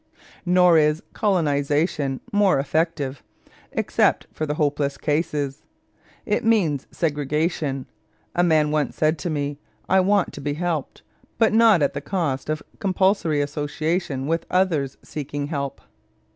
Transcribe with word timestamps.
Nor 0.47 0.79
is 0.79 1.03
colonization 1.13 2.21
more 2.33 2.57
effective, 2.59 3.21
except 3.71 4.25
for 4.33 4.47
the 4.47 4.55
hopeless 4.55 4.97
cases. 4.97 5.61
It 6.25 6.43
means 6.43 6.87
segregation. 6.89 7.85
A 8.33 8.41
man 8.43 8.71
once 8.71 8.95
said 8.95 9.19
to 9.19 9.29
me: 9.29 9.59
"I 9.87 9.99
want 9.99 10.33
to 10.33 10.41
be 10.41 10.55
helped, 10.55 11.03
but 11.37 11.53
not 11.53 11.83
at 11.83 11.93
the 11.93 12.01
cost 12.01 12.49
of 12.49 12.63
compulsory 12.79 13.41
association 13.41 14.25
with 14.25 14.47
others 14.49 14.97
seeking 15.03 15.49
help. 15.49 15.79